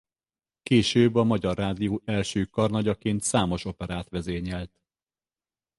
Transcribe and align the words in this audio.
Később 0.63 1.15
a 1.15 1.23
Magyar 1.23 1.57
Rádió 1.57 2.01
első 2.05 2.45
karnagyaként 2.45 3.21
számos 3.21 3.65
operát 3.65 4.09
vezényelt. 4.09 4.79